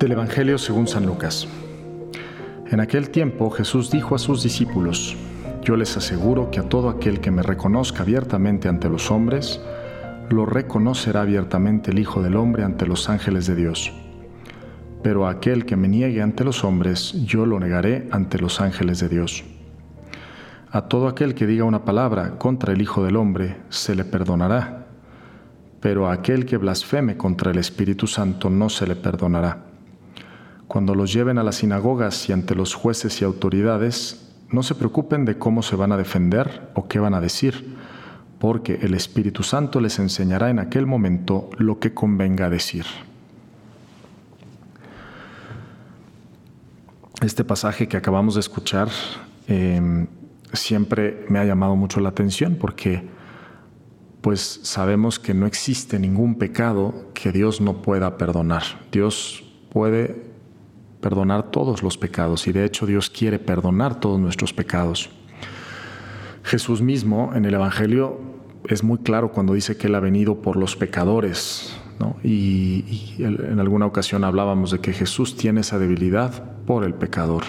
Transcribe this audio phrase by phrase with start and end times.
[0.00, 1.46] Del Evangelio según San Lucas.
[2.70, 5.14] En aquel tiempo Jesús dijo a sus discípulos,
[5.60, 9.60] Yo les aseguro que a todo aquel que me reconozca abiertamente ante los hombres,
[10.30, 13.92] lo reconocerá abiertamente el Hijo del Hombre ante los ángeles de Dios.
[15.02, 19.00] Pero a aquel que me niegue ante los hombres, yo lo negaré ante los ángeles
[19.00, 19.44] de Dios.
[20.70, 24.86] A todo aquel que diga una palabra contra el Hijo del Hombre, se le perdonará,
[25.80, 29.69] pero a aquel que blasfeme contra el Espíritu Santo no se le perdonará.
[30.70, 35.24] Cuando los lleven a las sinagogas y ante los jueces y autoridades, no se preocupen
[35.24, 37.76] de cómo se van a defender o qué van a decir,
[38.38, 42.84] porque el Espíritu Santo les enseñará en aquel momento lo que convenga decir.
[47.20, 48.90] Este pasaje que acabamos de escuchar
[49.48, 50.06] em,
[50.52, 53.08] siempre me ha llamado mucho la atención porque
[54.20, 58.62] pues sabemos que no existe ningún pecado que Dios no pueda perdonar.
[58.92, 60.29] Dios puede
[61.00, 65.10] perdonar todos los pecados y de hecho Dios quiere perdonar todos nuestros pecados.
[66.42, 68.20] Jesús mismo en el Evangelio
[68.68, 71.76] es muy claro cuando dice que Él ha venido por los pecadores.
[72.24, 77.42] Y, y en alguna ocasión hablábamos de que Jesús tiene esa debilidad por el pecador.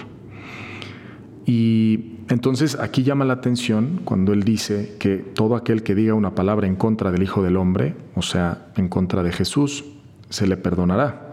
[1.45, 6.35] Y entonces aquí llama la atención cuando Él dice que todo aquel que diga una
[6.35, 9.85] palabra en contra del Hijo del Hombre, o sea, en contra de Jesús,
[10.29, 11.30] se le perdonará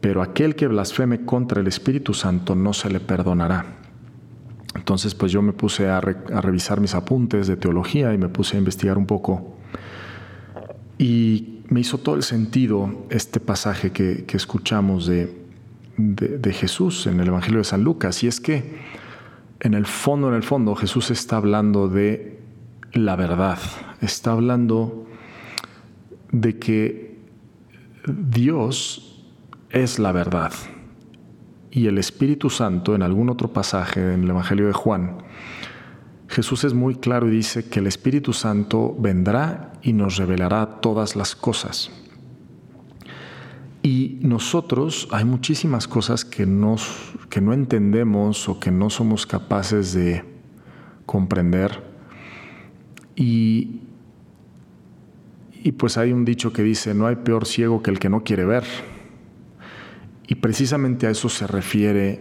[0.00, 3.76] pero aquel que blasfeme contra el Espíritu Santo no se le perdonará.
[4.74, 8.58] Entonces, pues yo me puse a, revisar mis apuntes de teología y me puse a
[8.58, 9.56] investigar un poco.
[10.98, 15.34] Y me hizo todo el sentido este pasaje que, escuchamos de,
[16.52, 18.22] Jesús en el Evangelio de San Lucas.
[18.22, 18.78] Y es que
[19.60, 22.38] en el fondo, en el fondo, Jesús está hablando de
[22.92, 23.58] la verdad.
[24.02, 25.06] Está hablando
[26.32, 27.16] de que
[28.06, 29.15] Dios
[29.70, 30.52] es la verdad.
[31.70, 35.18] Y el Espíritu Santo, en algún otro pasaje en el Evangelio de Juan,
[36.28, 41.16] Jesús es muy claro y dice que el Espíritu Santo vendrá y nos revelará todas
[41.16, 41.90] las cosas.
[43.82, 49.92] Y nosotros hay muchísimas cosas que, nos, que no entendemos o que no somos capaces
[49.92, 50.24] de
[51.04, 51.84] comprender.
[53.14, 53.82] Y,
[55.62, 58.24] y pues hay un dicho que dice, no hay peor ciego que el que no
[58.24, 58.64] quiere ver.
[60.26, 62.20] Y precisamente a eso se refiere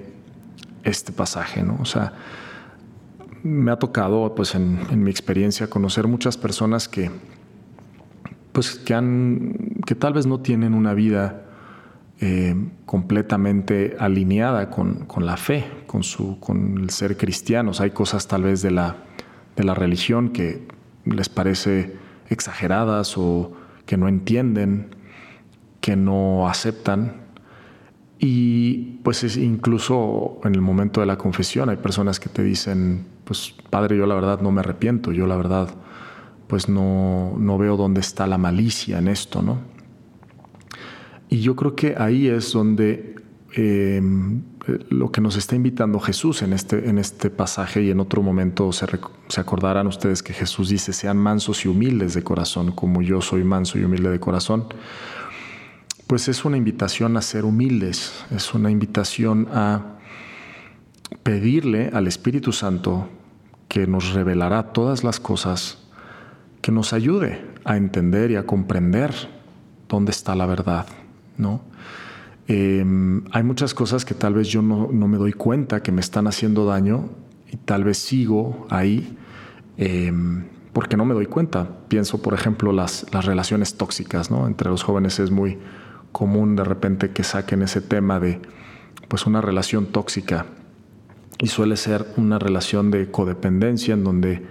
[0.83, 1.77] este pasaje, ¿no?
[1.81, 2.13] O sea,
[3.43, 7.11] me ha tocado, pues en, mi experiencia, conocer muchas personas que,
[8.51, 11.43] pues, que, han, que tal vez no tienen una vida
[12.21, 12.55] eh,
[12.85, 17.81] completamente alineada con, la fe, con, su, con el ser cristianos.
[17.81, 18.97] Hay cosas tal vez de la,
[19.55, 20.67] de la religión que
[21.05, 21.95] les parece
[22.29, 23.53] exageradas o
[23.85, 24.95] que no entienden,
[25.81, 27.24] que no aceptan
[28.19, 33.05] y pues es incluso en el momento de la confesión hay personas que te dicen,
[33.25, 35.69] pues padre, yo la verdad no me arrepiento, yo la verdad
[36.47, 39.59] pues no, no veo dónde está la malicia en esto, ¿no?
[41.27, 43.15] Y yo creo que ahí es donde
[43.53, 44.43] em,
[44.89, 48.71] lo que nos está invitando Jesús en este, en este pasaje y en otro momento
[48.71, 48.85] se,
[49.27, 53.43] se acordarán ustedes que Jesús dice, sean mansos y humildes de corazón, como yo soy
[53.43, 54.67] manso y humilde de corazón
[56.07, 59.97] pues es una invitación a ser humildes, es una invitación a
[61.23, 63.09] pedirle al Espíritu Santo
[63.67, 65.79] que nos revelará todas las cosas,
[66.61, 69.13] que nos ayude a entender y a comprender
[69.89, 70.85] dónde está la verdad,
[71.37, 71.61] ¿no?
[72.47, 76.27] Em, hay muchas cosas que tal vez yo no, me doy cuenta que me están
[76.27, 77.09] haciendo daño
[77.51, 79.17] y tal vez sigo ahí
[79.77, 81.67] em, porque no me doy cuenta.
[81.87, 84.45] Pienso, por ejemplo, las, las relaciones tóxicas, ¿no?
[84.45, 85.57] Entre los jóvenes es muy,
[86.15, 88.39] común de repente que saquen ese tema de
[89.09, 90.45] pues una relación tóxica
[91.39, 94.41] y suele ser una relación de codependencia en donde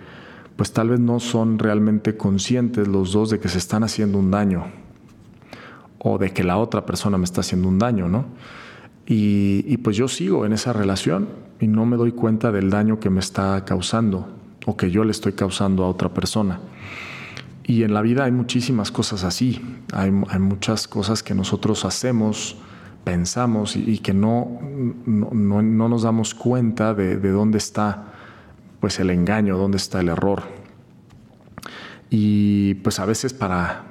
[0.57, 4.31] pues tal vez no son realmente conscientes los dos de que se están haciendo un
[4.31, 4.67] daño
[6.01, 8.27] o de que la otra persona me está haciendo un daño, ¿no?
[9.07, 11.29] Y, y, pues yo sigo en esa relación
[11.61, 14.29] y no me doy cuenta del daño que me está causando
[14.67, 16.61] o que yo le estoy causando a otra persona.
[17.67, 19.63] Y en la vida hay muchísimas cosas así,
[19.93, 22.57] hay, muchas cosas que nosotros hacemos,
[23.05, 24.61] pensamos y, que no,
[25.07, 28.13] no, nos damos cuenta de, dónde está
[28.81, 30.43] pues el engaño, dónde está el error.
[32.11, 33.85] Y pues a veces para,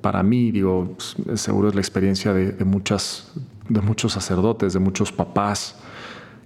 [0.00, 0.96] para mí, digo,
[1.34, 3.30] seguro es la experiencia de, de, muchas,
[3.68, 5.76] de muchos sacerdotes, de muchos papás,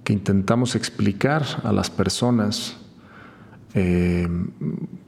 [0.02, 2.81] que intentamos explicar a las personas
[3.74, 4.28] eh,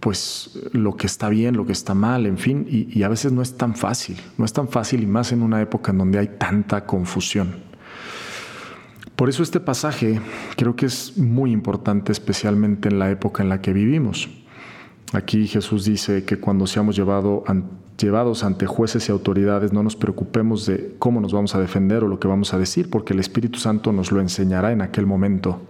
[0.01, 3.43] pues lo que está bien, lo que está mal, en fin, y, a veces no
[3.43, 6.29] es tan fácil, no es tan fácil y más en una época en donde hay
[6.39, 7.57] tanta confusión.
[9.17, 10.21] Por eso este pasaje
[10.57, 14.29] creo que es muy importante, especialmente en la época en la que vivimos.
[15.13, 17.45] Aquí Jesús dice que cuando seamos llevado,
[17.99, 22.09] llevados ante jueces y autoridades no nos preocupemos de cómo nos vamos a defender o
[22.09, 25.63] lo que vamos a decir, porque el Espíritu Santo nos lo enseñará en aquel momento.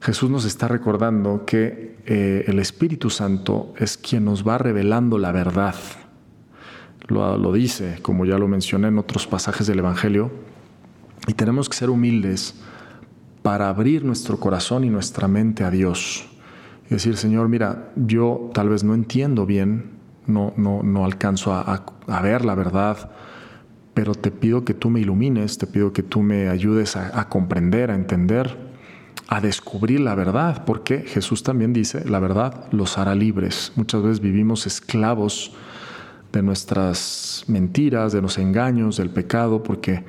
[0.00, 5.32] Jesús nos está recordando que eh, el Espíritu Santo es quien nos va revelando la
[5.32, 5.74] verdad.
[7.08, 10.30] Lo, dice, como ya lo mencioné en otros pasajes del Evangelio,
[11.28, 12.54] y tenemos que ser humildes
[13.42, 16.28] para abrir nuestro corazón y nuestra mente a Dios.
[16.86, 19.90] Y decir, Señor, mira, yo tal vez no entiendo bien,
[20.26, 23.10] no, no, no alcanzo a, ver la verdad,
[23.94, 27.90] pero te pido que tú me ilumines, te pido que tú me ayudes a comprender,
[27.92, 28.65] a entender
[29.28, 33.72] a descubrir la verdad, porque Jesús también dice, la verdad los hará libres.
[33.74, 35.52] Muchas veces vivimos esclavos
[36.32, 40.04] de nuestras mentiras, de los engaños, del pecado, porque,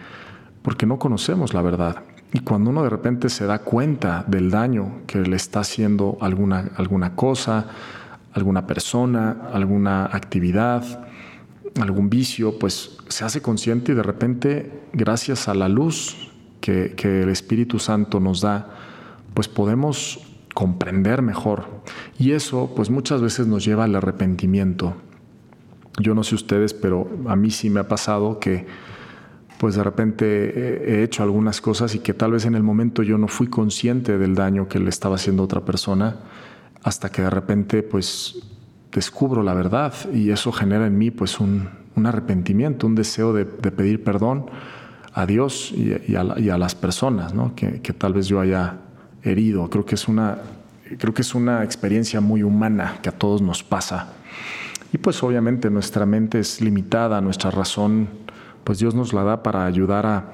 [0.62, 2.04] porque no conocemos la verdad.
[2.34, 6.72] Y cuando uno de repente se da cuenta del daño que le está haciendo alguna,
[6.76, 7.68] alguna cosa,
[8.34, 11.08] alguna persona, alguna actividad,
[11.80, 17.24] algún vicio, pues se hace consciente y de repente, gracias a la luz que, que
[17.24, 18.68] el Espíritu Santo nos da,
[19.38, 20.20] pues podemos
[20.56, 21.66] comprender mejor.
[22.18, 24.96] Y eso pues muchas veces nos lleva al arrepentimiento.
[26.00, 28.66] Yo no sé ustedes, pero a mí sí me ha pasado que
[29.60, 33.20] pues de repente he hecho algunas cosas y que tal vez en el momento yo
[33.20, 36.18] no fui consciente del daño que le estaba haciendo otra persona
[36.82, 38.40] hasta que de repente pues
[38.92, 41.70] descubro la verdad y eso genera en mí pues un,
[42.04, 44.48] arrepentimiento, un deseo de, pedir perdón
[45.14, 47.54] a Dios y, a, las personas ¿no?
[47.54, 48.80] que tal vez yo haya
[49.28, 49.70] herido.
[49.70, 50.40] Creo que es una,
[50.98, 54.14] creo que es una experiencia muy humana que a todos nos pasa.
[54.94, 58.08] Y pues obviamente nuestra mente es limitada, nuestra razón,
[58.64, 60.32] pues Dios nos la da para ayudar a,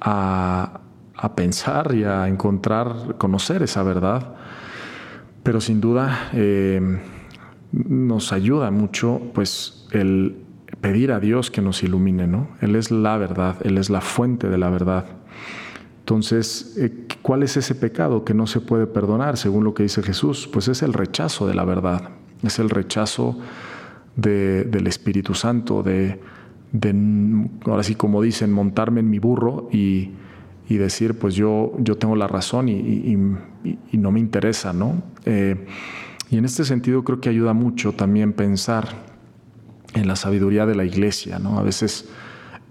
[0.00, 4.34] a, pensar y a encontrar, conocer esa verdad.
[5.42, 7.00] Pero sin duda eh,
[7.72, 10.36] nos ayuda mucho pues el
[10.80, 12.48] pedir a Dios que nos ilumine, ¿no?
[12.60, 15.06] Él es la verdad, Él es la fuente de la verdad.
[16.00, 20.02] Entonces, eh, ¿cuál es ese pecado que no se puede perdonar según lo que dice
[20.02, 20.48] Jesús?
[20.52, 22.10] Pues es el rechazo de la verdad,
[22.42, 23.38] es el rechazo
[24.16, 26.20] del Espíritu Santo, de,
[27.64, 30.10] ahora sí como dicen, montarme en mi burro y,
[30.68, 33.14] decir, pues yo, yo tengo la razón y,
[33.92, 35.02] no me interesa, ¿no?
[35.26, 35.66] Eh,
[36.30, 38.88] y en este sentido creo que ayuda mucho también pensar
[39.92, 41.58] en la sabiduría de la iglesia, ¿no?
[41.58, 42.08] A veces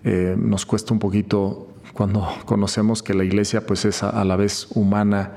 [0.04, 4.68] eh, nos cuesta un poquito cuando conocemos que la iglesia pues es a, la vez
[4.74, 5.34] humana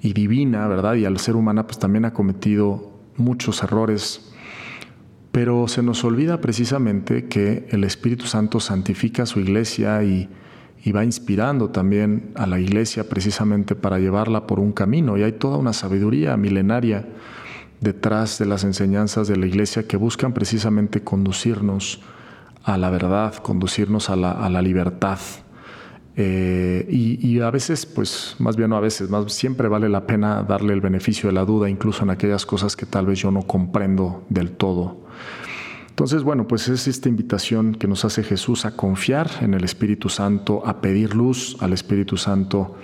[0.00, 0.94] y divina, ¿verdad?
[0.94, 4.32] Y al ser humana pues también ha cometido muchos errores,
[5.30, 10.28] pero se nos olvida precisamente que el Espíritu Santo santifica su iglesia y,
[10.92, 15.16] va inspirando también a la iglesia precisamente para llevarla por un camino.
[15.16, 17.06] Y hay toda una sabiduría milenaria
[17.80, 22.00] detrás de las enseñanzas de la iglesia que buscan precisamente conducirnos
[22.64, 25.20] a la verdad, conducirnos a a la libertad.
[26.14, 30.42] Eh, y, a veces, pues más bien no a veces, más siempre vale la pena
[30.42, 33.42] darle el beneficio de la duda, incluso en aquellas cosas que tal vez yo no
[33.42, 35.06] comprendo del todo.
[35.88, 40.08] Entonces, bueno, pues es esta invitación que nos hace Jesús a confiar en el Espíritu
[40.08, 42.76] Santo, a pedir luz al Espíritu Santo,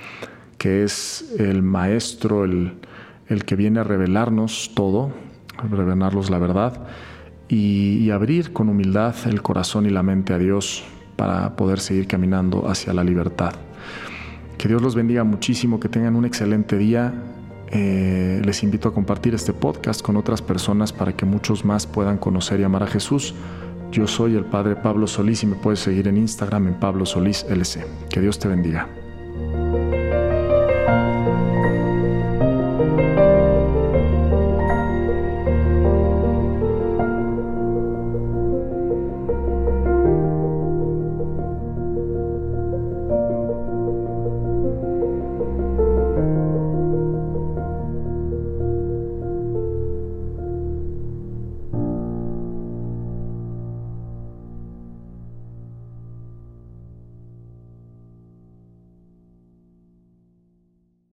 [0.57, 2.75] que es el Maestro, el,
[3.29, 5.13] el que viene a revelarnos todo,
[5.57, 6.87] a revelarnos la verdad,
[7.49, 10.85] y, y abrir con humildad el corazón y la mente a Dios
[11.19, 13.53] para poder seguir caminando hacia la libertad.
[14.57, 17.13] Que Dios los bendiga muchísimo, que tengan un excelente día.
[17.71, 22.19] Eh, les invito a compartir este podcast con otras personas para que muchos más puedan
[22.19, 23.35] conocer y amar a Jesús.
[23.91, 27.45] Yo soy el Padre Pablo Solís y me puedes seguir en Instagram en Pablo Solís
[27.49, 27.85] LC.
[28.09, 28.89] Que Dios te bendiga.